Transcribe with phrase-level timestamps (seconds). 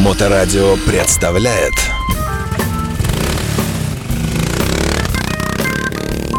[0.00, 1.74] Моторадио представляет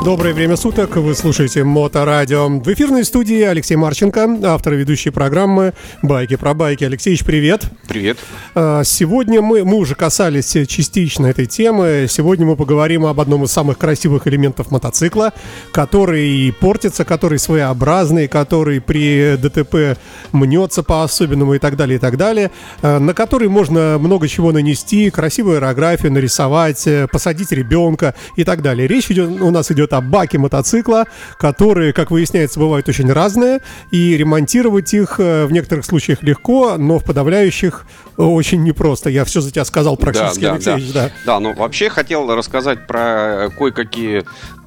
[0.03, 2.47] Доброе время суток, вы слушаете Моторадио.
[2.47, 6.83] В эфирной студии Алексей Марченко, автор и ведущий программы «Байки про байки».
[6.83, 7.65] Алексеевич, привет.
[7.87, 8.17] Привет.
[8.55, 12.07] А, сегодня мы, мы уже касались частично этой темы.
[12.09, 15.33] Сегодня мы поговорим об одном из самых красивых элементов мотоцикла,
[15.71, 19.99] который портится, который своеобразный, который при ДТП
[20.31, 22.49] мнется по-особенному и так далее, и так далее,
[22.81, 28.87] а, на который можно много чего нанести, красивую аэрографию нарисовать, посадить ребенка и так далее.
[28.87, 31.05] Речь идет, у нас идет о баке мотоцикла,
[31.37, 36.99] которые, как выясняется, бывают очень разные, и ремонтировать их э, в некоторых случаях легко, но
[36.99, 37.85] в подавляющих
[38.17, 39.09] очень непросто.
[39.09, 41.03] Я все за тебя сказал практически, да, Алексеевич, да.
[41.03, 41.11] да.
[41.25, 44.23] Да, ну вообще хотел рассказать про кое-какие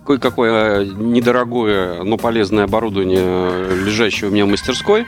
[0.06, 5.06] кое-какое недорогое, но полезное оборудование, лежащее у меня в мастерской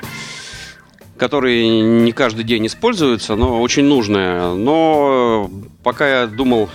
[1.17, 4.53] которые не каждый день используются, но очень нужное.
[4.53, 5.51] Но
[5.83, 6.69] пока я думал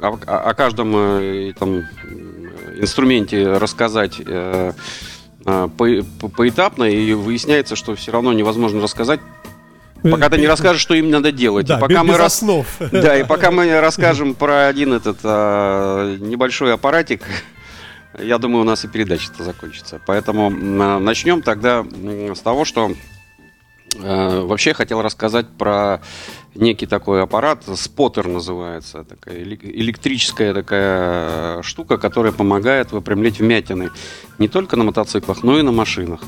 [0.00, 1.84] о, о каждом э, там,
[2.78, 4.72] инструменте рассказать э,
[5.44, 5.86] э, по,
[6.20, 9.20] по, поэтапно, и выясняется, что все равно невозможно рассказать
[10.02, 11.66] Пока ты не расскажешь, что им надо делать.
[11.66, 12.66] Да, и пока без мы основ.
[12.92, 17.22] Да, и пока мы расскажем про один этот а, небольшой аппаратик,
[18.18, 20.00] я думаю, у нас и передача-то закончится.
[20.06, 22.92] Поэтому а, начнем тогда с того, что
[24.00, 26.00] а, вообще хотел рассказать про
[26.60, 33.90] некий такой аппарат, споттер называется, такая электрическая такая штука, которая помогает выпрямлять вмятины
[34.38, 36.20] не только на мотоциклах, но и на машинах.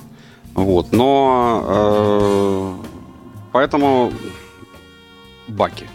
[0.54, 2.74] Вот, но э,
[3.52, 4.12] поэтому
[5.48, 5.86] баки.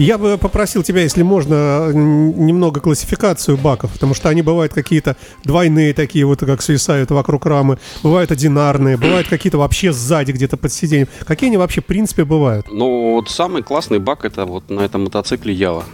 [0.00, 5.92] Я бы попросил тебя, если можно, немного классификацию баков, потому что они бывают какие-то двойные
[5.92, 11.08] такие, вот как свисают вокруг рамы, бывают одинарные, бывают какие-то вообще сзади где-то под сиденьем.
[11.26, 12.66] Какие они вообще в принципе бывают?
[12.70, 15.84] Ну, вот самый классный бак это вот на этом мотоцикле Ява.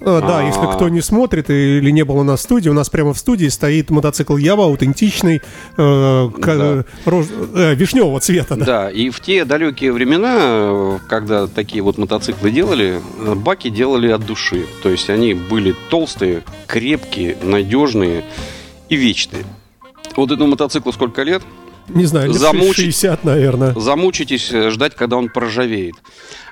[0.00, 2.90] А, да, если кто не смотрит или не был у нас в студии, у нас
[2.90, 5.40] прямо в студии стоит мотоцикл Ява, аутентичный,
[5.76, 6.84] э, да.
[7.04, 8.56] рож, э, вишневого цвета.
[8.56, 8.64] Да.
[8.64, 13.00] да, и в те далекие времена, когда такие вот мотоциклы делали,
[13.36, 14.66] баки делали от души.
[14.82, 18.24] То есть они были толстые, крепкие, надежные
[18.88, 19.44] и вечные.
[20.16, 21.42] Вот этому мотоциклу сколько лет?
[21.88, 22.76] Не знаю, лет Замуч...
[22.76, 23.74] 60, наверное.
[23.78, 25.94] Замучитесь э, ждать, когда он проржавеет.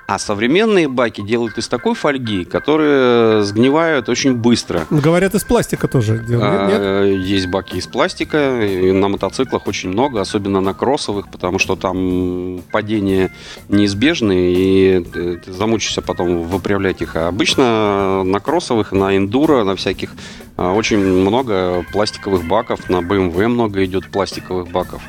[0.07, 4.87] А современные баки делают из такой фольги, которые сгнивают очень быстро.
[4.91, 6.79] Говорят, из пластика тоже делают, нет?
[6.79, 11.75] А, есть баки из пластика, и на мотоциклах очень много, особенно на кроссовых, потому что
[11.77, 13.31] там падения
[13.71, 17.17] неизбежны, и ты замучишься потом выпрямлять их.
[17.17, 20.11] А обычно на кроссовых, на эндуро, на всяких
[20.59, 25.01] а, очень много пластиковых баков, на BMW много идет пластиковых баков.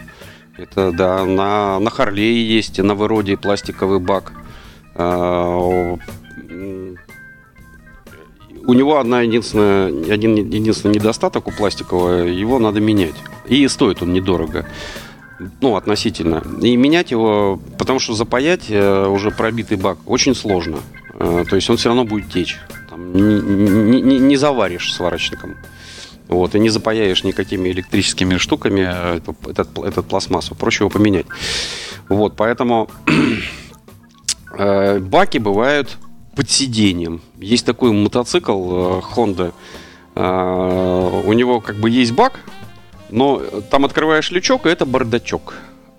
[0.58, 4.32] Это да, на, на Харлее есть, на Выроде пластиковый бак–
[8.68, 13.16] у него одна единственная, один единственный недостаток у пластикового, его надо менять.
[13.48, 14.66] И стоит он недорого.
[15.62, 16.44] Ну, относительно.
[16.62, 20.80] И менять его, потому что запаять э, уже пробитый бак очень сложно.
[21.20, 22.58] Э, то есть он все равно будет течь.
[22.90, 25.58] Там, не, не, не заваришь сварочником.
[26.28, 29.20] Вот, и не запаяешь никакими электрическими штуками э,
[29.50, 30.56] этот, этот пластмассу.
[30.56, 31.26] Проще его поменять.
[32.08, 32.90] Вот, поэтому
[34.58, 35.98] Э, баки бывают
[36.36, 37.22] под сиденьем.
[37.38, 39.54] Есть такой мотоцикл э, Honda.
[40.16, 42.40] Э, у него как бы есть бак,
[43.10, 45.56] но там открываешь лючок, и это бардачок.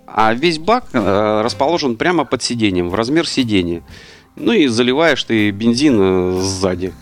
[0.07, 3.83] А весь бак расположен прямо под сиденьем, в размер сидения.
[4.35, 6.93] Ну и заливаешь ты бензин сзади.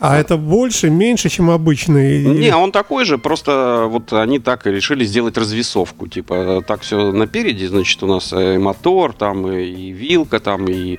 [0.00, 2.24] А это больше, меньше, чем обычный?
[2.24, 6.06] Не, он такой же, просто вот они так и решили сделать развесовку.
[6.06, 10.98] Типа так все напереди, значит, у нас и мотор, там и вилка, там и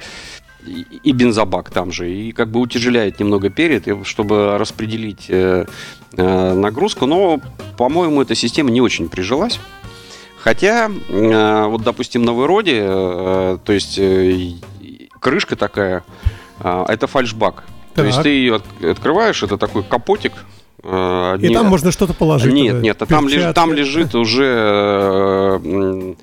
[0.65, 5.65] и, бензобак там же, и как бы утяжеляет немного перед, чтобы распределить э,
[6.17, 7.05] э, нагрузку.
[7.05, 7.39] Но,
[7.77, 9.59] по-моему, эта система не очень прижилась.
[10.37, 14.51] Хотя, э, вот, допустим, на выроде, э, то есть э,
[15.19, 16.03] крышка такая,
[16.59, 17.63] э, это фальшбак.
[17.93, 20.33] То есть ты ее открываешь, это такой капотик.
[20.83, 22.53] Э, и там можно что-то положить.
[22.53, 26.13] Нет, нет, там лежит, там лежит уже э,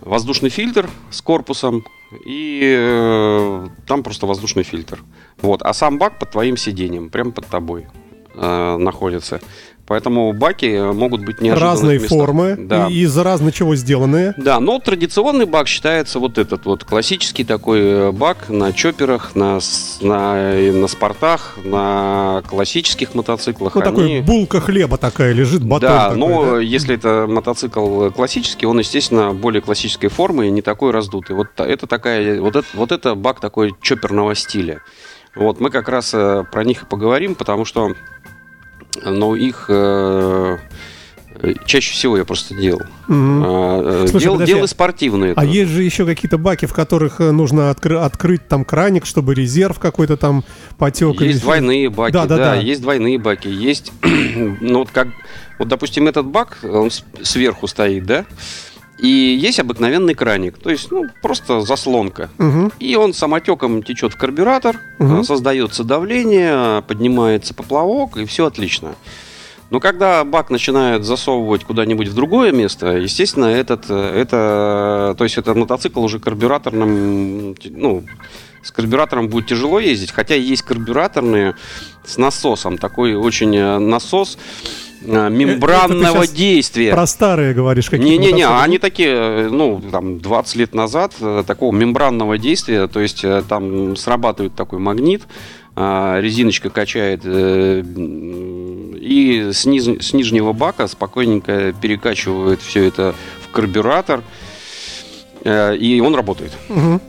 [0.00, 1.84] воздушный фильтр с корпусом,
[2.24, 5.02] и э, там просто воздушный фильтр.
[5.42, 7.86] Вот, а сам бак под твоим сиденьем, прямо под тобой.
[8.36, 9.40] Э, находятся.
[9.88, 12.18] Поэтому баки могут быть неожиданных Разные местах.
[12.18, 12.88] формы, Да.
[12.88, 14.34] и из разно чего сделанные.
[14.36, 19.60] Да, но традиционный бак считается вот этот вот классический такой э, бак на чоперах, на,
[20.00, 23.76] на, на спортах, на классических мотоциклах.
[23.76, 26.60] Ну, такой Они- булка хлеба такая лежит, батон да, такой, но да?
[26.60, 31.36] если это мотоцикл классический, он, естественно, более классической формы и не такой раздутый.
[31.36, 34.80] Вот это такая, вот это, вот это бак такой чоперного стиля.
[35.36, 37.92] Вот мы как раз э, про них и поговорим, потому что,
[39.04, 40.58] ну, их э,
[41.66, 42.80] чаще всего я просто делал.
[43.08, 45.32] А, э, Слушай, дел- подожди, делал спортивные.
[45.36, 49.34] А есть же еще какие-то баки, в которых э, нужно откры- открыть там краник, чтобы
[49.34, 50.44] резерв какой-то там
[50.78, 51.20] потек.
[51.20, 52.54] или Есть что- двойные баки, Да, да, да, да.
[52.56, 55.08] есть двойные баки, есть, ну вот как,
[55.58, 56.90] вот допустим этот бак, он
[57.22, 58.24] сверху стоит, да,
[58.98, 62.30] и есть обыкновенный краник, то есть, ну, просто заслонка.
[62.38, 62.72] Мгм.
[62.78, 68.94] И он самотеком течет в карбюратор, а, создается давление, поднимается поплавок, и все отлично.
[69.68, 75.38] Но когда бак начинают засовывать куда-нибудь в другое место, естественно, этот, э, это, то есть
[75.38, 78.04] этот мотоцикл уже карбюраторным, ну,
[78.62, 81.56] с карбюратором будет тяжело ездить, хотя есть карбюраторные
[82.04, 84.38] с насосом, такой очень э, насос
[85.02, 86.92] мембранного щас действия.
[86.92, 91.74] Про старые говоришь какие Не-не-не, они такие, э, ну, там, 20 лет назад, э, такого
[91.74, 95.22] мембранного действия, то есть э, там срабатывает такой магнит,
[95.78, 97.80] а, резиночка качает, и
[99.52, 104.22] с, низ- с нижнего бака спокойненько перекачивает все это в карбюратор,
[105.44, 106.52] и он работает.
[106.70, 107.00] Мгм.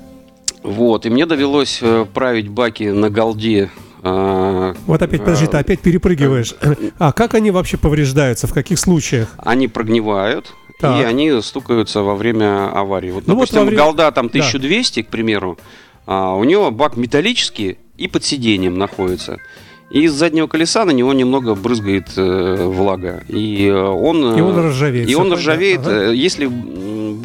[0.64, 1.82] Вот, и мне довелось
[2.14, 3.70] править баки на голде.
[4.08, 6.56] Э, Вот опять, подожди, ты э, опять перепрыгиваешь.
[7.00, 8.48] А как они вообще повреждаются?
[8.48, 9.28] В каких случаях?
[9.38, 11.00] они прогнивают, Так.
[11.02, 13.12] и они стукаются во время аварии.
[13.12, 14.32] Вот, Ну вот допустим, во время- голда там Да.
[14.32, 15.58] 1200, к примеру,
[16.06, 19.38] а, у него бак металлический и под сиденьем находится.
[19.90, 23.24] И из заднего колеса на него немного брызгает э, влага.
[23.30, 25.10] И э, он, И он э, ржавеет.
[25.10, 25.80] и он ржавеет.
[25.88, 26.12] Ага.
[26.12, 26.46] э, Если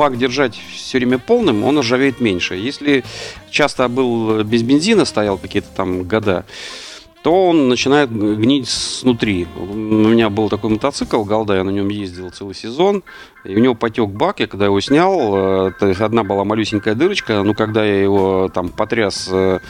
[0.02, 2.56] бак держать все время полным, он ржавеет меньше.
[2.56, 3.04] Если
[3.50, 6.44] часто был без бензина, стоял какие-то там года,
[7.22, 9.46] то он начинает гнить снутри.
[9.56, 13.04] У меня был такой мотоцикл, Галда, я на нем ездил целый сезон,
[13.44, 17.54] и у него потек бак, я когда его снял, э, одна была малюсенькая дырочка, но
[17.54, 19.60] когда я его там потряс э,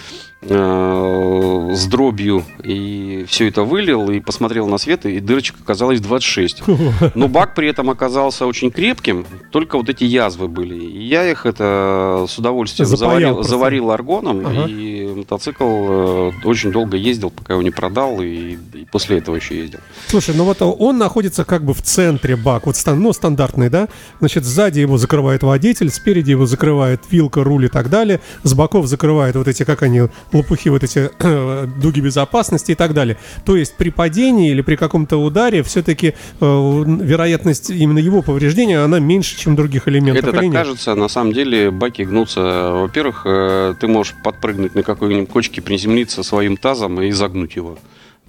[0.44, 6.62] с дробью и все это вылил и посмотрел на свет, и дырочка оказалась 26.
[7.14, 10.74] Но бак при этом оказался очень крепким, только вот эти язвы были.
[10.74, 13.50] И я их это с удовольствием Запаял заварил, просто.
[13.50, 14.66] заварил аргоном, Ага.
[14.68, 19.56] и мотоцикл э, очень долго ездил, пока его не продал, и, и после этого еще
[19.56, 19.80] ездил.
[20.08, 23.88] Слушай, ну вот он находится как бы в центре бак, вот стан- ну, стандартный, да?
[24.18, 28.86] Значит, сзади его закрывает водитель, спереди его закрывает вилка, руль и так далее, с боков
[28.86, 31.10] закрывает вот эти, как они, лопухи, вот эти
[31.80, 33.16] дуги безопасности и так далее.
[33.44, 39.38] То есть при падении или при каком-то ударе все-таки вероятность именно его повреждения, она меньше,
[39.38, 40.24] чем других элементов.
[40.24, 40.52] Это так нет?
[40.52, 42.72] кажется, на самом деле баки гнутся.
[42.72, 47.78] Во-первых, э, ты можешь подпрыгнуть на какой-нибудь кочке, приземлиться своим тазом и загнуть его.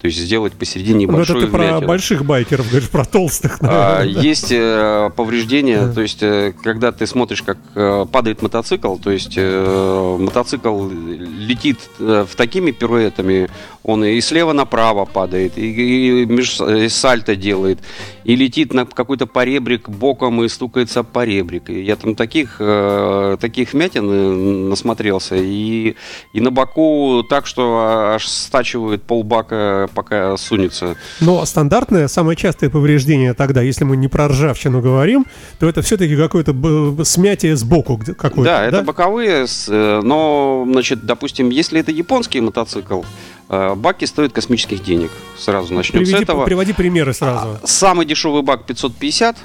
[0.03, 1.87] То есть сделать посередине Ну, это большую ты про вмятину.
[1.87, 3.57] больших байкеров говоришь, про толстых.
[3.61, 4.21] А, наверное, да.
[4.27, 9.35] Есть э, повреждения, то есть э, когда ты смотришь, как э, падает мотоцикл, то есть
[9.37, 13.47] э, мотоцикл летит э, в такими пируэтами,
[13.81, 17.79] он и слева направо падает, и, и меж- и сальто делает,
[18.23, 21.69] и летит на какой-то поребрик боком и стукается об поребрик.
[21.69, 25.95] И я там таких, э, таких вмятин э, насмотрелся, и,
[26.33, 30.95] и на боку так, что аж стачивает полбака, пока сунется.
[31.19, 35.25] Но стандартное, самое частое повреждение тогда, если мы не про ржавчину говорим,
[35.59, 38.43] то это все-таки какое-то смятие сбоку какое-то.
[38.43, 43.01] Да, это боковые, э, но, значит, допустим, если это японский мотоцикл,
[43.49, 45.11] баки стоят космических денег.
[45.37, 46.45] Сразу начнем с Приведи, этого.
[46.45, 47.59] приводи примеры сразу.
[47.63, 49.37] Самый дешевый бак 550,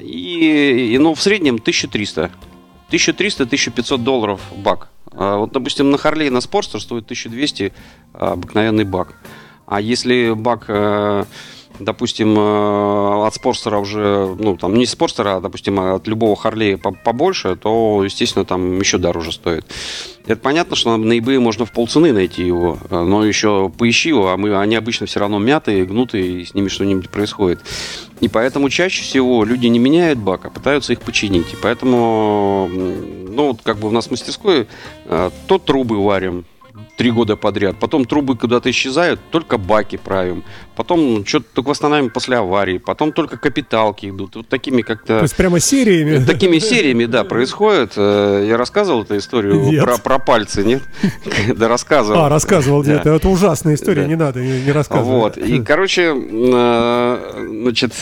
[0.00, 2.30] и, и, ну, в среднем 1300.
[2.90, 4.88] 1300-1500 долларов бак.
[5.12, 7.72] А Вот, допустим, на Харлей на Спорстер стоит 1200
[8.14, 9.14] а, обыкновенный бак.
[9.66, 11.24] А если бак, э,
[11.78, 16.92] допустим, э, от Спорстера уже, ну, там, не Спорстера, а, допустим, от любого Харлея по-
[16.92, 19.64] побольше, то, естественно, там еще дороже стоит.
[20.26, 24.30] Это понятно, что на eBay можно в полцены найти его, э, но еще поищи его,
[24.30, 27.60] а мы, они обычно все равно мятые, гнутые, и с ними что-нибудь происходит.
[28.20, 31.52] И поэтому чаще всего люди не меняют бак, а пытаются их починить.
[31.52, 34.68] И поэтому, ну, вот как бы у нас в мастерской
[35.06, 36.44] э, то трубы варим,
[36.96, 37.76] три года подряд.
[37.80, 40.44] Потом трубы куда-то исчезают, только баки правим.
[40.76, 42.78] Потом что-то только восстанавливаем после аварии.
[42.78, 44.36] Потом только капиталки идут.
[44.36, 45.18] Вот такими как-то...
[45.18, 46.24] То есть прямо сериями?
[46.26, 47.92] Такими сериями, да, происходит.
[47.96, 50.82] Э, я рассказывал эту историю про, про пальцы, нет?
[51.56, 52.22] Да, рассказывал.
[52.22, 53.10] А, рассказывал где-то.
[53.10, 55.18] Это ужасная история, не надо, не рассказывай.
[55.18, 55.36] Вот.
[55.36, 57.92] И, короче, э, значит,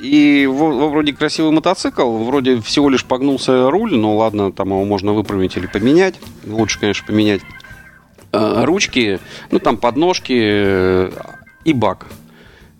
[0.00, 5.56] и вроде красивый мотоцикл, вроде всего лишь погнулся руль, ну ладно, там его можно выправить
[5.56, 6.14] или поменять.
[6.46, 7.42] Лучше, конечно, поменять.
[8.32, 9.18] Э, ручки,
[9.50, 11.10] ну там подножки э,
[11.64, 12.06] и бак.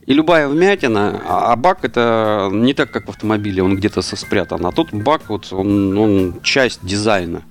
[0.07, 4.64] И любая вмятина, а, а бак это не так, как в автомобиле, он где-то спрятан.
[4.64, 7.42] А тут бак, вот, он, он часть дизайна.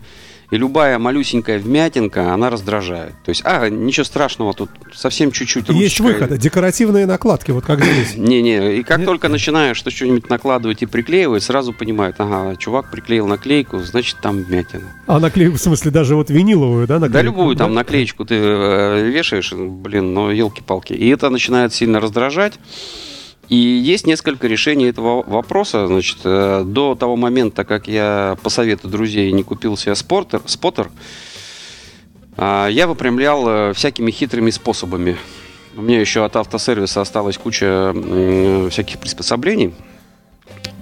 [0.52, 3.14] И любая малюсенькая вмятинка, она раздражает.
[3.24, 5.82] То есть, а, ничего страшного, тут совсем чуть-чуть ручкой.
[5.82, 8.16] Есть выходы, декоративные накладки, вот как здесь.
[8.16, 9.06] Не-не, и как Нет?
[9.06, 14.92] только начинаешь что-нибудь накладывать и приклеивать, сразу понимают, ага, чувак приклеил наклейку, значит, там вмятина.
[15.06, 17.14] А наклейку, в смысле, даже вот виниловую, да, наклейку?
[17.14, 20.94] Да, любую там наклеечку ты э, вешаешь, блин, ну, елки-палки.
[20.94, 22.54] И это начинает сильно раздражать.
[23.50, 25.88] И есть несколько решений этого вопроса.
[25.88, 30.92] Значит, э, до того момента, как я по совету друзей не купил себе спортер, споттер,
[32.38, 35.18] а, я выпрямлял э, всякими хитрыми способами.
[35.76, 37.94] У меня еще от автосервиса осталась куча
[38.70, 39.74] всяких приспособлений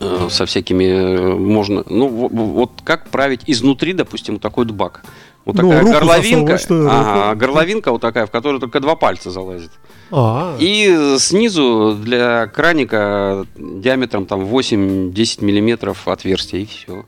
[0.01, 5.03] э, со всякими можно ну вот как править изнутри допустим такой бак
[5.47, 9.71] вот ну, такая горловинка ага, горловинка вот такая в которую только два пальца залазит
[10.11, 10.55] а.
[10.59, 17.05] И снизу для краника диаметром там 8-10 миллиметров отверстие, и все.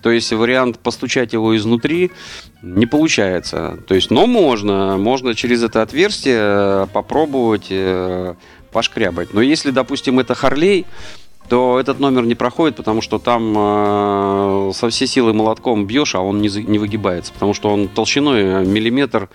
[0.00, 2.12] То есть вариант постучать его изнутри
[2.62, 3.78] не получается.
[3.88, 8.34] То есть, но можно, можно через это отверстие попробовать э,
[8.70, 9.32] пошкрябать.
[9.32, 10.84] Но если, допустим, это Харлей,
[11.48, 16.20] то этот номер не проходит, потому что там э, со всей силы молотком бьешь, а
[16.20, 19.28] он не, не выгибается, потому что он толщиной миллиметр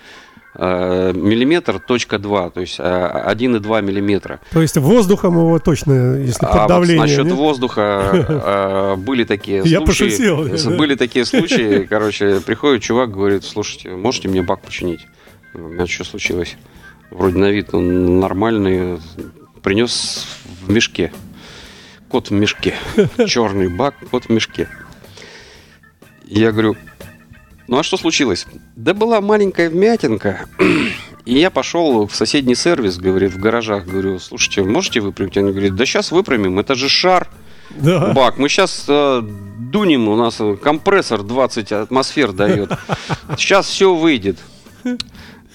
[0.52, 4.40] Э, миллиметр, точка 2, то есть 1,2 э, миллиметра.
[4.50, 7.02] То есть воздухом его точно, если под а давлением.
[7.02, 7.34] Вот насчет нет?
[7.34, 9.72] воздуха э, были такие случаи.
[9.72, 10.76] Я пошутил.
[10.76, 15.00] Были такие случаи, короче, приходит чувак, говорит, слушайте, можете мне бак починить?
[15.54, 16.56] У меня что случилось?
[17.10, 18.98] Вроде на вид он нормальный,
[19.62, 20.26] принес
[20.66, 21.12] в мешке.
[22.10, 22.74] Кот в мешке.
[23.26, 24.68] Черный бак, кот в мешке.
[26.24, 26.76] Я говорю,
[27.68, 28.46] ну а что случилось?
[28.74, 30.46] Да была маленькая вмятинка,
[31.24, 35.36] и я пошел в соседний сервис, говорит, в гаражах, говорю, слушайте, можете выпрямить?
[35.36, 37.28] Они говорят, да сейчас выпрямим, это же шар.
[37.70, 38.12] Да.
[38.12, 42.72] Бак, мы сейчас э, дунем, у нас компрессор 20 атмосфер дает.
[43.36, 44.36] Сейчас все выйдет.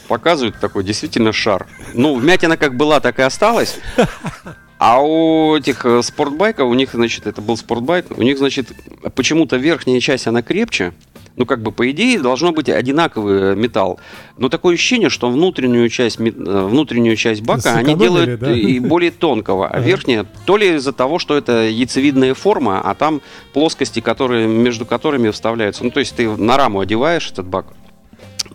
[0.07, 1.67] Показывают такой действительно шар.
[1.93, 3.77] Ну, вмятина как была, так и осталась.
[4.77, 8.73] А у этих э, спортбайков, у них, значит, это был спортбайк, у них, значит,
[9.15, 10.93] почему-то верхняя часть, она крепче,
[11.37, 13.99] ну, как бы, по идее, должно быть одинаковый э, металл.
[14.37, 18.51] Но такое ощущение, что внутреннюю часть, э, внутреннюю часть бака они делают да?
[18.51, 23.21] и более тонкого, а верхняя, то ли из-за того, что это яйцевидная форма, а там
[23.53, 25.83] плоскости, которые, между которыми вставляются.
[25.83, 27.67] Ну, то есть ты на раму одеваешь этот бак,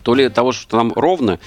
[0.02, 1.38] то ли того, что там ровно,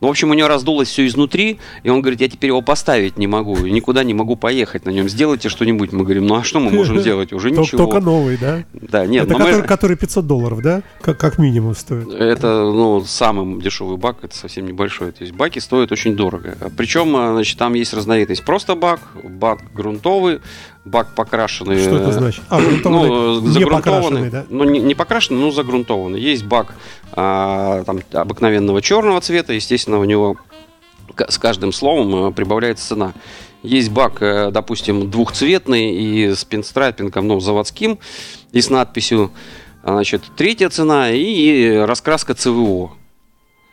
[0.00, 3.18] ну, в общем, у него раздулось все изнутри, и он говорит, я теперь его поставить
[3.18, 5.08] не могу, никуда не могу поехать на нем.
[5.08, 5.92] Сделайте что-нибудь.
[5.92, 7.32] Мы говорим, ну а что мы можем сделать?
[7.32, 7.84] Уже ничего.
[7.84, 8.64] Только новый, да?
[8.72, 9.24] Да, нет.
[9.24, 9.62] Это который, мы...
[9.62, 10.82] который 500 долларов, да?
[11.02, 12.08] Как, как минимум стоит.
[12.12, 15.12] Это, ну, самый дешевый бак, это совсем небольшой.
[15.12, 16.56] То есть баки стоят очень дорого.
[16.76, 20.40] Причем, значит, там есть разновидность просто бак, бак грунтовый,
[20.84, 21.78] бак покрашенный.
[21.78, 22.42] Что это значит?
[22.48, 24.30] А, ну, не загрунтованный.
[24.30, 24.46] Да?
[24.48, 26.20] Ну, не, не покрашенный, но загрунтованный.
[26.20, 26.74] Есть бак
[27.12, 30.36] а, там, обыкновенного черного цвета, естественно, у него
[31.28, 33.12] с каждым словом э, прибавляется цена.
[33.62, 37.98] Есть бак, э, допустим, двухцветный и с пинстрайпингом, ну, заводским,
[38.52, 39.30] и с надписью,
[39.84, 42.92] значит, третья цена и раскраска ЦВО.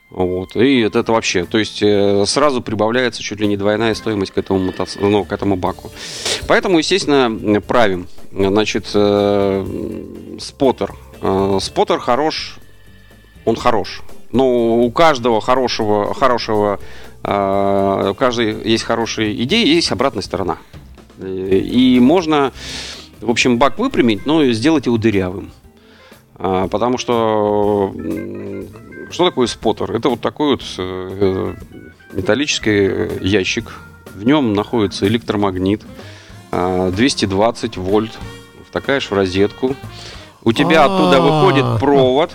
[0.09, 0.55] Вот.
[0.55, 4.37] И это, это вообще, то есть э, сразу прибавляется чуть ли не двойная стоимость к
[4.37, 4.99] этому, мотоци...
[5.01, 5.91] ну, к этому баку.
[6.47, 8.07] Поэтому, естественно, правим.
[8.31, 9.65] Значит, э,
[10.39, 10.95] споттер.
[11.21, 12.57] Э, споттер хорош,
[13.43, 14.01] он хорош.
[14.31, 16.79] Но у каждого хорошего, хорошего
[17.23, 20.57] э, у каждой есть хорошие идеи, есть обратная сторона.
[21.19, 22.53] И можно,
[23.19, 25.51] в общем, бак выпрямить, но сделать его дырявым.
[26.35, 27.91] А, потому что
[29.11, 29.91] что такое споттер?
[29.91, 31.53] Это вот такой вот э,
[32.13, 33.79] металлический ящик.
[34.13, 35.83] В нем находится электромагнит
[36.51, 38.11] 220 а, вольт.
[38.69, 39.75] Втыкаешь в розетку.
[40.43, 42.31] У тебя оттуда выходит провод,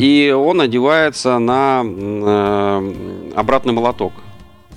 [0.00, 4.12] и он одевается на э, обратный молоток.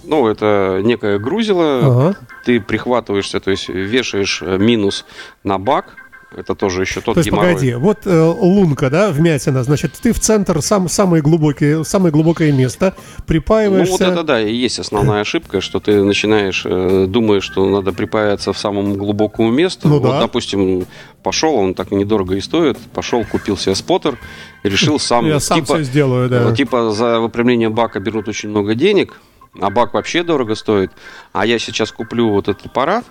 [0.04, 5.06] Ну, это некое грузило, ты прихватываешься, то есть вешаешь минус
[5.44, 5.96] на бак,
[6.36, 7.54] Это тоже еще тот То есть, геморрой.
[7.54, 12.54] погоди, вот э, лунка, да, вмятина, значит, ты в центр, сам, самое, глубокое, самое глубокое
[12.54, 13.92] место, Ну припаиваешься.
[13.92, 18.54] вот это да, и есть основная ошибка, что ты начинаешь, э, думаешь, что надо припаяться
[18.54, 19.90] в самому глубокому месту.
[19.90, 20.20] Ну вот, да.
[20.22, 20.86] допустим,
[21.22, 24.18] пошел, он так недорого и стоит, пошел, купил себе споттер
[24.64, 25.26] решил сам...
[25.26, 26.50] Я сам типа, все сделаю, да.
[26.50, 29.20] э, Типа за выпрямление бака берут очень много денег,
[29.60, 30.92] а бак вообще дорого стоит.
[31.34, 33.04] А я сейчас куплю вот этот аппарат,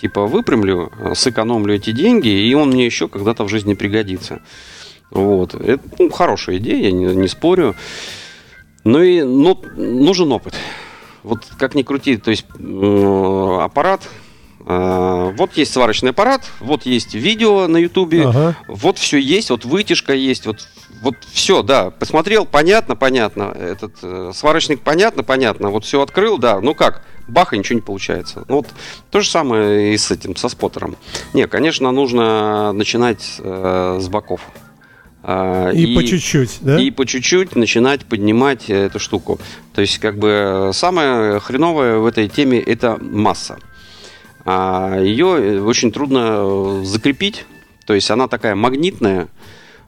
[0.00, 4.40] типа выпрямлю, сэкономлю эти деньги, и он мне еще когда-то в жизни пригодится.
[5.10, 5.54] Вот.
[5.54, 7.74] Это ну, хорошая идея, я не, не спорю.
[8.84, 10.54] Ну и ну, нужен опыт.
[11.22, 14.08] Вот как ни крути, то есть э, аппарат,
[14.66, 18.56] э, вот есть сварочный аппарат, вот есть видео на ютубе, Ага.
[18.68, 20.66] вот все есть, вот вытяжка есть, вот,
[21.00, 26.60] вот все, да, посмотрел, понятно, понятно, этот э, сварочник понятно, понятно, вот все открыл, да,
[26.60, 28.44] ну как, баха, ничего не получается.
[28.48, 28.68] Ну вот
[29.10, 30.96] то же самое и с этим, со споттером.
[31.32, 34.42] Не, конечно, нужно начинать э, с боков.
[35.22, 36.80] А, И, по чуть-чуть, да?
[36.80, 39.38] и по чуть-чуть начинать поднимать э, эту штуку.
[39.74, 43.58] То есть, как бы э, самое хреновое в этой теме это масса.
[44.44, 47.44] А, ее очень трудно э, закрепить.
[47.86, 49.28] То есть она такая магнитная.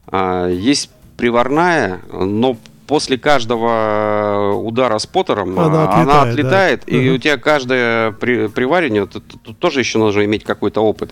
[0.06, 6.92] А, есть приварная, но после каждого удара споттером Она а, она отлетает, отлетает, да.
[6.92, 7.14] и Мгм.
[7.14, 11.10] у тебя каждое при, приваривание, тут, тут тоже еще нужно иметь какой-то опыт.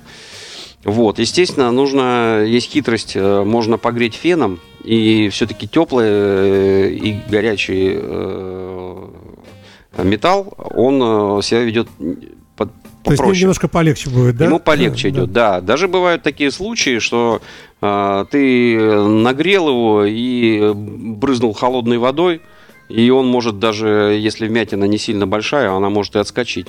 [0.84, 7.98] Вот, естественно, нужно, есть хитрость, э, можно погреть феном, и все-таки теплый э, и горячий
[8.00, 9.08] э,
[9.98, 11.88] металл, он э, себя ведет
[13.02, 13.40] под- То есть попроще.
[13.42, 14.44] немножко полегче будет, да?
[14.44, 15.60] Ему полегче Да, идет, да.
[15.60, 17.40] Даже бывают такие случаи, что
[17.80, 22.40] э, ты нагрел его и брызнул холодной водой,
[22.88, 26.66] и он может даже, если вмятина не сильно большая, она может и отскочить.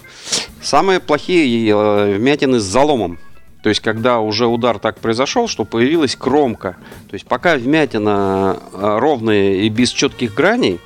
[0.61, 3.19] Самые плохие э, вмятины с заломом.
[3.63, 6.77] То есть, когда уже удар так произошел, что появилась кромка.
[7.09, 10.79] То есть, пока вмятина э, ровная и без четких граней,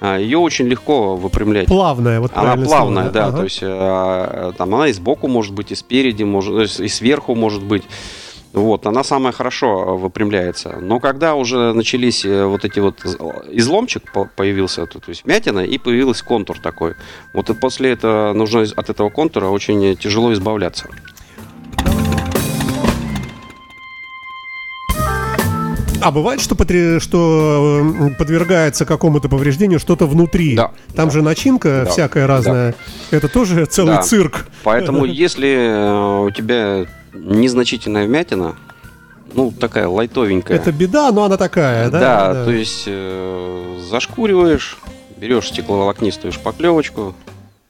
[0.00, 1.66] ее очень легко выпрямлять.
[1.66, 3.26] Плавная, вот Она плавная, слово, да.
[3.26, 3.36] Ага.
[3.38, 7.34] То есть э, там она и сбоку может быть, и спереди, может, есть и сверху
[7.34, 7.84] может быть.
[8.52, 10.78] Вот, она самая хорошо выпрямляется.
[10.80, 13.04] Но когда уже начались э, вот эти вот
[13.52, 16.94] изломчик по- появился, то, то есть мятина, и появился контур такой.
[17.32, 20.88] Вот и после этого нужно от этого контура очень тяжело избавляться.
[26.02, 30.54] А бывает, что, потре- что подвергается какому-то повреждению что-то внутри?
[30.56, 31.10] Да, Там да.
[31.10, 32.74] же начинка Да, всякая разная.
[33.10, 34.02] Это тоже целый Да.
[34.02, 34.46] цирк.
[34.64, 38.56] Поэтому если э, у тебя незначительная вмятина,
[39.34, 42.00] ну такая лайтовенькая, Это беда, но она такая, да?
[42.00, 44.78] Да, то есть э, зашкуриваешь,
[45.18, 47.14] берешь стекловолокнистую шпаклевочку,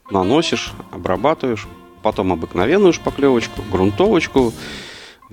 [0.09, 1.67] наносишь, обрабатываешь,
[2.01, 4.53] потом обыкновенную шпаклевочку, грунтовочку,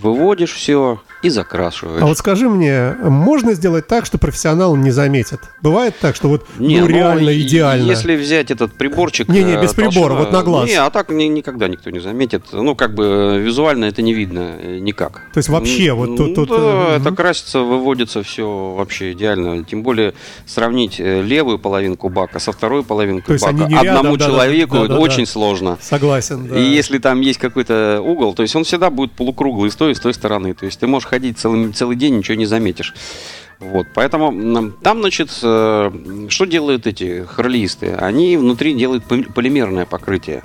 [0.01, 2.01] выводишь все и закрашиваешь.
[2.01, 5.41] А вот скажи мне, можно сделать так, что профессионал не заметит?
[5.63, 7.91] Бывает так, что вот Не, ну, ну, реально и- идеально?
[7.91, 9.29] Если взять этот приборчик...
[9.29, 10.69] Не-не, э, без прибора, вот на глаз.
[10.69, 12.45] Не, а так ни- никогда никто не заметит.
[12.53, 15.23] Ну, как бы э, визуально это не видно э, никак.
[15.35, 16.57] То есть вообще М, вот тут- ну тут, да,
[16.91, 19.65] э, это красится, выводится все вообще идеально.
[19.65, 20.15] Тем более
[20.47, 25.01] сравнить левую половинку бака со второй половинкой бака рядом, одному да-да, человеку это да-да-да.
[25.01, 25.79] очень сложно.
[25.81, 26.57] Согласен, да.
[26.57, 29.95] И если там есть какой-то угол, то есть он всегда будет полукруглый с той и
[29.95, 30.55] с той стороны.
[30.55, 32.95] То есть ты можешь ходить целый, целый день, ничего не заметишь.
[33.59, 37.93] Вот, поэтому там, значит, э, что делают эти хролисты?
[37.93, 40.45] Они внутри делают полимерное покрытие.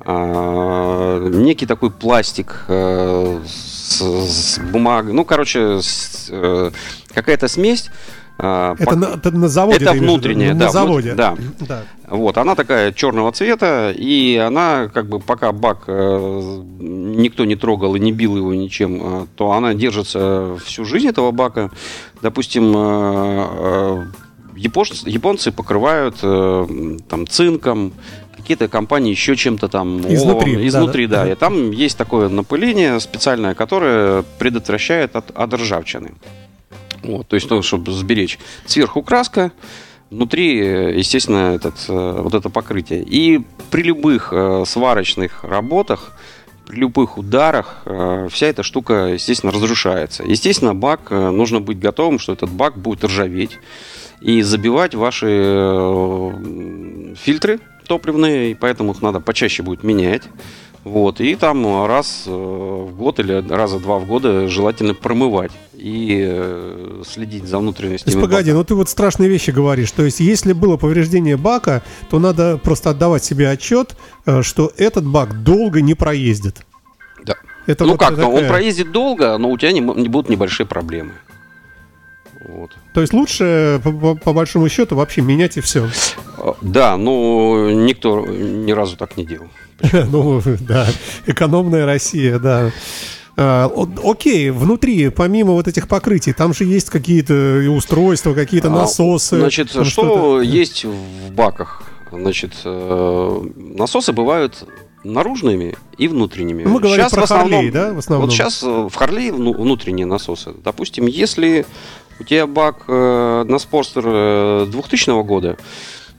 [0.00, 5.14] А, некий такой пластик э, с, с бумагой.
[5.14, 5.80] Ну, короче,
[6.28, 6.70] э,
[7.14, 7.90] какая-то смесь.
[8.36, 9.84] А, Это пок- на, это на заводе?
[9.84, 11.10] Это внутренняя, на да, заводе.
[11.12, 11.36] внут- да.
[11.60, 11.82] да.
[12.08, 17.94] Вот, она такая черного цвета, и она, как бы, пока бак э, никто не трогал
[17.94, 21.70] и не бил его ничем, э, то она держится всю жизнь этого бака.
[22.22, 24.04] Допустим, э, э,
[24.56, 27.92] японцы, японцы покрывают э, там цинком,
[28.36, 31.24] какие-то компании еще чем-то там Изнутри, да, изнутри, да.
[31.24, 36.12] да, и там есть такое напыление специальное, которое предотвращает от, от ржавчины.
[37.04, 38.38] Вот, то есть, ну, чтобы сберечь.
[38.66, 39.52] Сверху краска,
[40.10, 43.02] внутри, э, естественно, этот, э, вот это покрытие.
[43.02, 46.16] И при любых э, сварочных работах,
[46.66, 50.22] при любых ударах э, вся эта штука, естественно, разрушается.
[50.24, 53.58] Естественно, бак, э, нужно быть готовым, что этот бак будет ржаветь
[54.22, 60.22] и забивать ваши э, фильтры топливные, и поэтому их надо почаще будет менять.
[60.84, 66.22] Вот, и там раз э, в год или раза два в года желательно промывать и
[66.28, 68.12] э, следить за То внутренностями.
[68.12, 68.58] есть, погоди, бака.
[68.58, 69.90] ну ты вот страшные вещи говоришь.
[69.92, 75.06] То есть, если было повреждение бака, то надо просто отдавать себе отчет, э, что этот
[75.06, 76.66] бак долго не проездит.
[77.24, 77.36] Да.
[77.66, 80.28] Это ну вот как, ну, такая- он проездит долго, но у тебя не, не будут
[80.28, 81.12] небольшие проблемы.
[82.46, 82.72] Вот.
[82.92, 85.88] То есть лучше, по, по- по большому счету, вообще менять и все.
[86.60, 89.48] Да, но никто ни разу так не делал.
[90.10, 90.86] Ну, да,
[91.26, 92.70] экономная Россия, да.
[93.36, 93.68] А,
[94.04, 99.36] окей, внутри, помимо вот этих покрытий, там же есть какие-то устройства, какие-то А, насосы.
[99.38, 100.40] Значит, что что-то.
[100.40, 101.82] есть в баках?
[102.12, 104.64] Значит, э, насосы бывают
[105.02, 106.62] наружными и внутренними.
[106.62, 108.26] Ну, мы говорим Щас про в основном- Харлей, да, в основном?
[108.28, 110.52] Вот сейчас в Харлей внутренние насосы.
[110.62, 111.66] Допустим, если
[112.20, 115.56] у тебя бак э, на Спорстер э, 2000 года,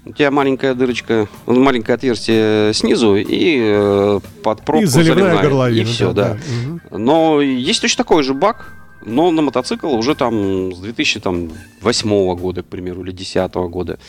[0.06, 5.42] у тебя маленькая дырочка, маленькое отверстие снизу и э, под пробку И заливная заливная.
[5.44, 5.82] горловина.
[5.82, 6.38] И все, да.
[6.64, 6.82] Мгм.
[6.92, 12.66] Но есть точно такой же бак, но на мотоцикл уже там с 2008 года, к
[12.66, 14.00] примеру, или 2010 года.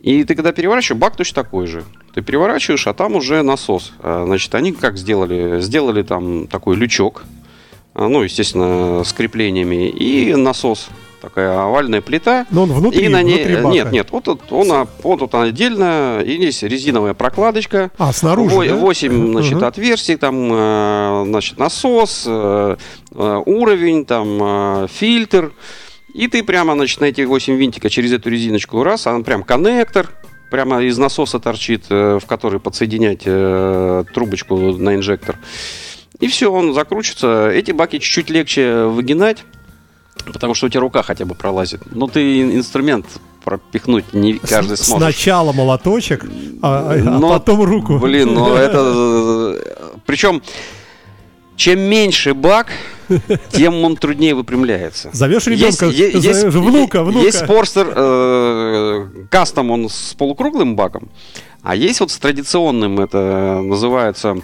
[0.00, 1.84] И ты когда переворачиваешь, бак точно такой же.
[2.14, 3.92] Ты переворачиваешь, а там уже насос.
[4.00, 5.60] А, Значит, они как сделали?
[5.60, 7.24] Сделали там такой лючок,
[7.94, 10.88] а, ну, естественно, с креплениями, и насос.
[11.20, 12.46] Такая овальная плита.
[12.50, 13.38] Но он внутри, и на ней...
[13.38, 13.74] внутри бака.
[13.74, 17.90] Нет, нет, вот тут он, а, вот тут отдельно, и здесь резиновая прокладочка.
[17.98, 18.76] А, снаружи, Во- да?
[18.76, 19.64] 8 значит, Мгм.
[19.64, 22.76] отверстий, там э, значит, насос, э,
[23.12, 25.52] э, уровень, там фильтр.
[26.14, 30.08] И ты прямо значит, на эти 8 винтика через эту резиночку раз, а прям коннектор,
[30.50, 33.24] прямо из насоса торчит, в который подсоединять
[34.14, 35.36] трубочку на инжектор.
[36.20, 37.50] И все, он закручивается.
[37.50, 39.44] Эти баки чуть-чуть легче выгинать,
[40.24, 41.82] потому что у тебя рука хотя бы пролазит.
[41.94, 43.06] Но ты ин- инструмент
[43.44, 45.02] пропихнуть не каждый С- сможет.
[45.14, 46.24] Сначала молоточек,
[46.62, 47.98] а, а- а Но, потом руку.
[47.98, 49.56] Блин, ну это...
[50.06, 50.42] Причем,
[51.56, 52.68] чем меньше бак,
[53.52, 55.10] тем он труднее выпрямляется.
[55.12, 57.24] Зовешь Есть, ребенка, е- есть- зовешь внука, внука.
[57.24, 61.08] Есть спорстер э, кастом, он с полукруглым баком,
[61.62, 64.36] а есть вот с традиционным, это называется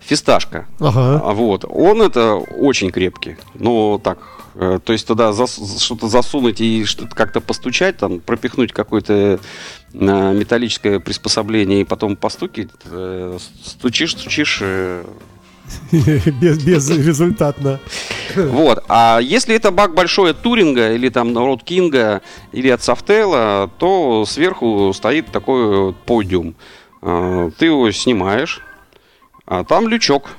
[0.00, 0.66] фисташка.
[0.80, 1.20] Ага.
[1.24, 3.36] А Вот, он это очень крепкий.
[3.54, 4.18] Ну, так,
[4.54, 9.38] то есть туда зас- что-то засунуть и что-то как-то постучать, там, пропихнуть какое-то э,
[9.92, 14.58] металлическое приспособление и потом постукать, э, стучишь, стучишь.
[14.62, 15.04] э,
[15.92, 17.78] без, безрезультатно.
[18.34, 18.82] Вот.
[18.88, 24.24] А если это бак большой от Туринга или там Роуд Кинга или от Софтела, то
[24.26, 26.54] сверху стоит такой подиум.
[27.02, 28.62] Э, Ты его снимаешь,
[29.46, 30.30] а там лючок.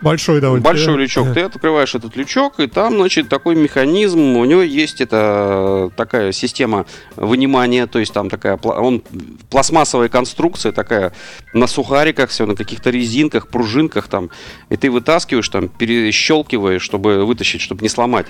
[0.00, 0.62] Большой довольно.
[0.62, 1.32] Большой лючок.
[1.32, 4.36] Ты открываешь этот лючок, и там, значит, такой механизм.
[4.36, 6.84] У него есть это такая система
[7.16, 9.02] вынимания, то есть там такая он
[9.48, 11.12] пластмассовая конструкция такая
[11.54, 14.30] на сухариках, все на каких-то резинках, пружинках там,
[14.68, 18.26] и ты вытаскиваешь там, перещелкиваешь, чтобы вытащить, чтобы не сломать.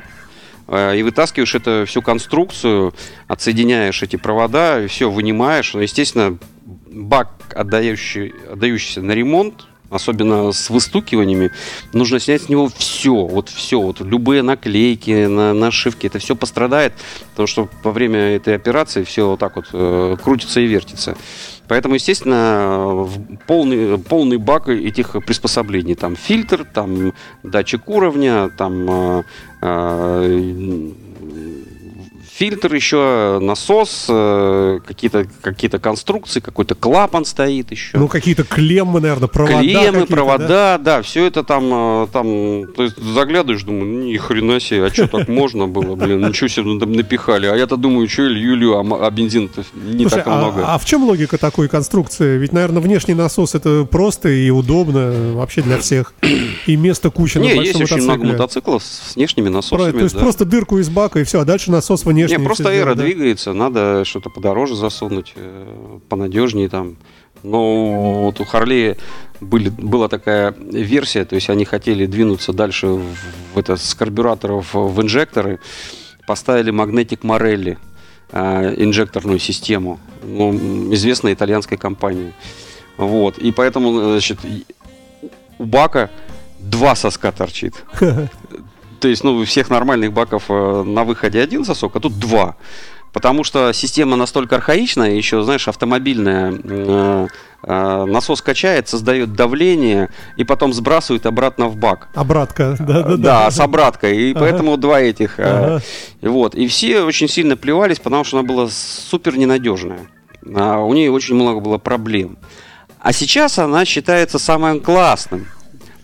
[0.69, 2.95] Э, И вытаскиваешь эту всю конструкцию,
[3.27, 5.75] отсоединяешь эти провода, и все вынимаешь.
[5.75, 6.39] Ну, естественно,
[6.87, 11.51] бак, отдающий, отдающийся на ремонт, особенно с выстукиваниями,
[11.93, 16.93] нужно снять с него все, вот все, вот любые наклейки, на, нашивки, это все пострадает,
[17.31, 21.17] потому что во время этой операции все вот так вот э, крутится и вертится.
[21.69, 23.09] Поэтому, естественно,
[23.47, 25.95] полный, полный бак этих приспособлений.
[25.95, 29.23] Там фильтр, там датчик уровня, там э,
[29.63, 30.91] э,
[32.37, 37.97] фильтр еще, насос, э, какие-то какие конструкции, какой-то клапан стоит еще.
[37.97, 39.61] Ну, какие-то клеммы, наверное, провода.
[39.61, 40.15] Клеммы, какие-то, да?
[40.15, 44.87] провода, да, все это там, э, там, то есть заглядываешь, думаю, «Ну, ни хрена себе,
[44.87, 48.77] а что так можно было, блин, ничего себе там напихали, а я-то думаю, что лью,
[48.77, 50.65] а, а бензин-то не Слушай, так а, много.
[50.67, 52.37] а в чем логика такой конструкции?
[52.37, 56.13] Ведь, наверное, внешний насос это просто и удобно вообще для всех.
[56.67, 58.33] И места куча на Не, есть очень много мотоцикле.
[58.33, 59.93] мотоциклов с внешними Про- насосами.
[59.93, 60.21] то есть да.
[60.21, 62.26] просто дырку из бака и все, а дальше насос внешний.
[62.29, 63.03] Не, просто эра да?
[63.03, 66.97] двигается, надо что-то подороже засунуть, э, понадежнее там.
[67.43, 68.97] Но вот у Харлея
[69.41, 73.05] были, была такая версия, то есть они хотели двинуться дальше в,
[73.55, 75.61] в это, с карбюраторов в инжекторы,
[76.27, 77.79] поставили магнетик Морелли,
[78.33, 82.33] э, инжекторную систему, ну, известной итальянской компании.
[82.97, 84.65] Вот, и поэтому, значит, и-
[85.59, 86.11] у бака
[86.59, 87.75] два соска торчит.
[89.01, 92.57] То есть, ну, у всех нормальных баков э, на выходе один сосок, а тут два.
[93.13, 96.53] Потому что система настолько архаичная, еще, знаешь, автомобильная.
[96.63, 97.27] э,
[97.63, 102.09] э, насос качает, создает давление и потом сбрасывает обратно в бак.
[102.15, 104.17] Обратка, да, да, Да, с обраткой.
[104.19, 104.41] И Ага.
[104.41, 105.39] поэтому два этих.
[105.39, 105.81] Ага.
[106.21, 106.55] Вот.
[106.55, 110.01] И все очень сильно плевались, потому что она была супер ненадежная.
[110.55, 112.37] А у нее очень много было проблем.
[113.01, 115.47] А сейчас она считается самым классным.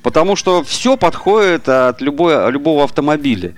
[0.02, 3.54] Потому что все подходит от любой, любого автомобиля.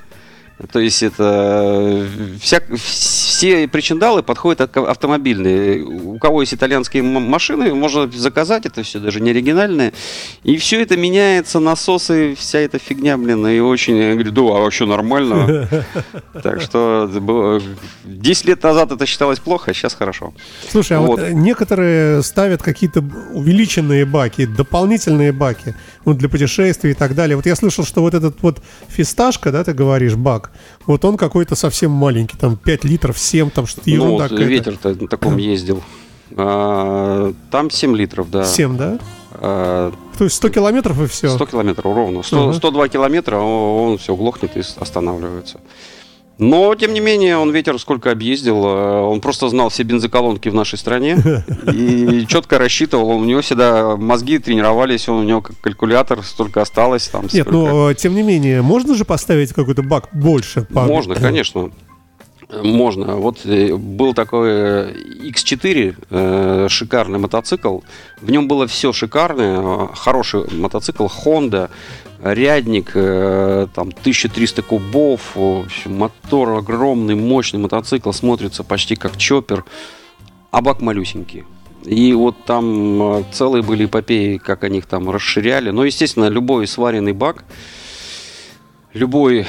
[0.70, 2.06] То есть это
[2.40, 5.82] вся, все причиндалы подходят автомобильные.
[5.82, 9.92] У кого есть итальянские машины, можно заказать это все, даже не оригинальное.
[10.44, 14.60] И все это меняется, насосы, вся эта фигня, блин, и очень, я говорю, да, а
[14.60, 15.68] вообще нормально.
[16.42, 17.60] Так что
[18.04, 20.34] 10 лет назад это считалось плохо, а сейчас хорошо.
[20.68, 27.14] Слушай, а вот некоторые ставят какие-то увеличенные баки, дополнительные баки, ну, для путешествий и так
[27.14, 27.36] далее.
[27.36, 30.43] Вот я слышал, что вот этот вот фисташка, да, ты говоришь, бак,
[30.86, 34.94] вот он какой-то совсем маленький, там 5 литров, 7, там что-то ну, ерунда вот ветер-то
[34.94, 35.82] на таком ездил.
[36.36, 38.44] А, там 7 литров, да.
[38.44, 38.98] 7, да?
[39.32, 41.28] А, То есть 100 километров и все?
[41.28, 42.22] 100 километров ровно.
[42.22, 45.60] 100, uh 102 километра, он, он все глохнет и останавливается.
[46.38, 50.54] Но, тем не менее, он ветер сколько объездил, э, он просто знал все бензоколонки в
[50.54, 51.16] нашей стране
[51.72, 53.10] и четко рассчитывал.
[53.10, 57.08] У него всегда мозги тренировались, у него как калькулятор столько осталось.
[57.08, 60.66] Там, Нет, но, э, тем не менее, можно же поставить какой-то бак больше?
[60.70, 61.70] Можно, конечно.
[62.62, 63.16] Можно.
[63.16, 67.80] Вот э, был такой X4, шикарный мотоцикл.
[68.20, 69.88] В нем было все шикарное.
[69.94, 71.70] Хороший мотоцикл Honda
[72.32, 75.36] рядник, э, там 1300 кубов,
[75.84, 79.64] мотор огромный, мощный мотоцикл, смотрится почти как чоппер,
[80.50, 81.44] а бак малюсенький.
[81.84, 85.70] И вот там э, целые были эпопеи, как они их там расширяли.
[85.70, 87.44] Но, естественно, любой сваренный бак,
[88.94, 89.46] любой,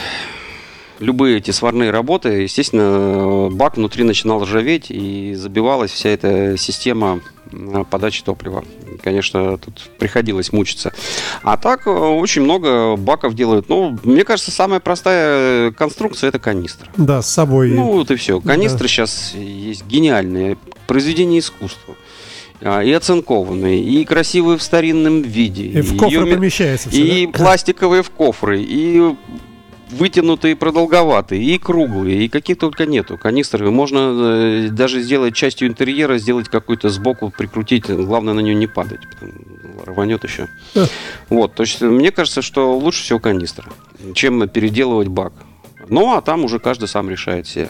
[0.99, 7.21] любые эти сварные работы, естественно, бак внутри начинал ржаветь и забивалась вся эта система
[7.89, 8.63] подачи топлива.
[9.03, 10.93] Конечно, тут приходилось мучиться.
[11.43, 13.69] А так э, очень много баков делают.
[13.69, 16.89] Ну, мне кажется, самая простая конструкция это канистра.
[16.97, 17.69] Да, с собой.
[17.69, 18.41] Ну, вот и все.
[18.41, 18.87] Канистры да.
[18.87, 20.57] сейчас есть гениальные.
[20.87, 21.95] Произведение искусства
[22.61, 25.65] а, и оцинкованные, и красивые в старинном виде.
[25.65, 26.35] И в кофры ее...
[26.35, 27.31] помещается И да?
[27.31, 29.15] пластиковые в кофры, и
[29.89, 33.69] вытянутые, продолговатые, и круглые, и какие только нету канистры.
[33.71, 37.89] Можно э, даже сделать частью интерьера, сделать какую-то сбоку, прикрутить.
[37.89, 39.01] Главное на нее не падать,
[39.85, 40.47] рванет еще.
[41.29, 43.71] Вот, то есть мне кажется, что лучше всего канистра,
[44.13, 45.33] чем переделывать бак.
[45.87, 47.69] Ну, а там уже каждый сам решает все.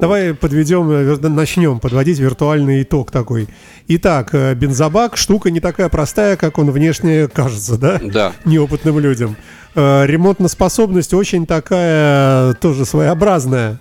[0.00, 3.48] Давай подведем, э, начнем подводить виртуальный итог такой.
[3.86, 8.00] Итак, э, бензобак штука не такая простая, как он внешне кажется, да?
[8.02, 8.32] Да.
[8.46, 9.36] Неопытным людям.
[9.74, 13.78] Э, ремонтная способность очень такая тоже своеобразная.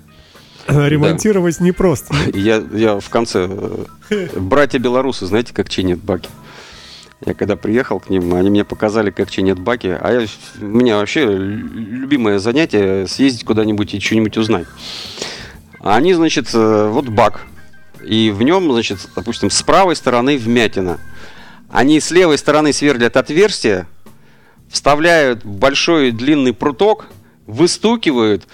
[0.68, 1.66] Ремонтировать да.
[1.66, 2.14] непросто.
[2.34, 3.50] Я, я в конце.
[4.36, 6.30] Братья белорусы, знаете, как чинят баки?
[7.26, 9.98] Я когда приехал к ним, они мне показали, как чинят баки.
[10.00, 10.28] А я,
[10.62, 14.68] у меня вообще любимое занятие съездить куда-нибудь и что-нибудь узнать.
[15.80, 17.42] Они, значит, э, вот бак.
[18.04, 21.00] И в нем, значит, допустим, с правой стороны вмятина.
[21.70, 23.88] Они с левой стороны сверлят отверстие,
[24.70, 27.08] вставляют большой длинный пруток,
[27.46, 28.48] выстукивают,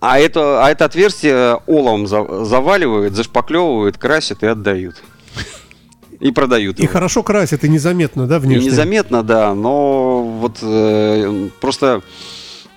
[0.00, 4.96] а это, а это отверстие оловом заваливают, зашпаклевывают, красят и отдают.
[6.20, 6.78] И продают.
[6.78, 6.92] И его.
[6.92, 8.66] хорошо красят, и незаметно, да, внешне?
[8.66, 12.02] И незаметно, да, но вот э, просто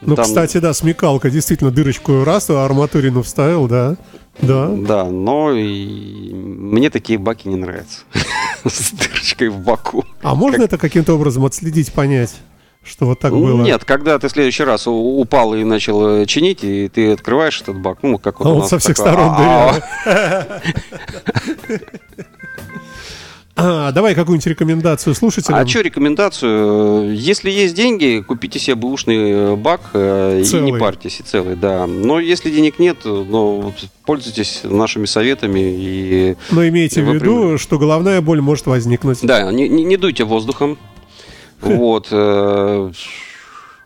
[0.02, 0.26] ну, там...
[0.26, 3.96] кстати, да, смекалка, действительно, дырочку раз, а арматурину вставил, да.
[4.42, 4.70] Да.
[4.70, 8.00] Да, но и мне такие баки не нравятся.
[8.66, 10.06] С дырочкой в боку.
[10.22, 12.36] А можно это каким-то образом отследить, понять?
[12.84, 13.62] Что вот так было?
[13.62, 17.80] Нет, когда ты в следующий раз упал и начал э, чинить, и ты открываешь этот
[17.80, 19.82] бак, ну, как вот а он со всех сторон дырявый.
[23.56, 25.60] А, давай какую-нибудь рекомендацию слушателям.
[25.60, 27.14] А что рекомендацию?
[27.14, 30.44] Если есть деньги, купите себе бэушный э, бак целый.
[30.44, 31.86] и не парьтесь, и целый, да.
[31.86, 33.74] Но если денег нет, ну,
[34.06, 35.60] пользуйтесь нашими советами.
[35.60, 39.20] И Но имейте в виду, что головная боль может возникнуть.
[39.22, 40.78] Да, не, не, дуйте воздухом.
[41.62, 42.08] Вот.
[42.10, 42.92] Э,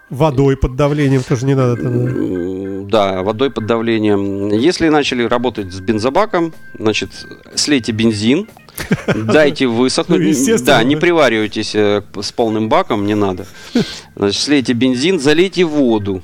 [0.10, 2.86] водой под давлением тоже не надо.
[2.90, 4.48] Да, водой под давлением.
[4.50, 7.10] Если начали работать с бензобаком, значит,
[7.56, 8.48] слейте бензин,
[9.16, 10.48] Дайте высохнуть.
[10.48, 13.46] Ну, да, не приваривайтесь э, с полным баком, не надо.
[14.16, 16.22] Значит, слейте бензин, залейте воду.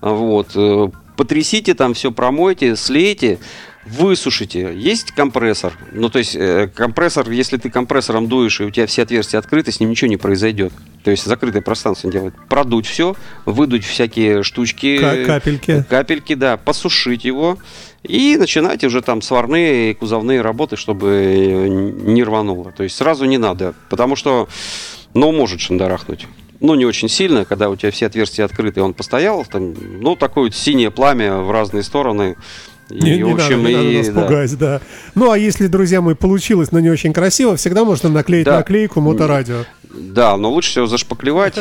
[0.00, 0.50] Вот.
[0.54, 3.38] Э, потрясите там все, промойте, слейте
[3.88, 4.72] высушите.
[4.76, 5.72] Есть компрессор.
[5.92, 9.72] Ну, то есть, э, компрессор, если ты компрессором дуешь, и у тебя все отверстия открыты,
[9.72, 10.72] с ним ничего не произойдет.
[11.04, 12.34] То есть, закрытое пространство делать.
[12.48, 15.24] Продуть все, выдуть всякие штучки.
[15.24, 15.84] Капельки.
[15.88, 16.56] Капельки, да.
[16.56, 17.58] Посушить его.
[18.02, 22.72] И начинайте уже там сварные и кузовные работы, чтобы не рвануло.
[22.72, 24.48] То есть сразу не надо, потому что,
[25.14, 26.26] ну, может шандарахнуть.
[26.60, 30.44] Ну, не очень сильно, когда у тебя все отверстия открыты, он постоял, там, ну, такое
[30.44, 32.36] вот синее пламя в разные стороны,
[32.90, 34.22] И, не, не в общем, надо, не и, надо нас да.
[34.22, 34.80] пугать, да.
[35.14, 38.56] Ну, а если, друзья мои, получилось, но не очень красиво, всегда можно наклеить да.
[38.58, 39.64] наклейку моторадио.
[39.90, 41.54] Да, но лучше всего зашпаклевать,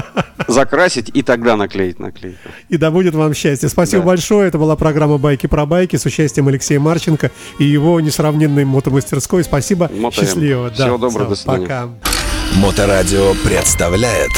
[0.48, 2.38] закрасить и тогда наклеить наклейку.
[2.68, 3.68] И да будет вам счастье.
[3.68, 4.08] Спасибо да.
[4.08, 4.48] большое.
[4.48, 9.44] Это была программа «Байки про байки» с участием Алексея Марченко и его несравненной мотомастерской.
[9.44, 9.90] Спасибо.
[9.92, 10.12] Мотоем.
[10.12, 10.70] Счастливо.
[10.70, 11.08] Всего да.
[11.08, 11.34] доброго.
[11.34, 11.66] Все, до свидания.
[11.66, 11.88] Пока.
[12.56, 14.30] Моторадио представляет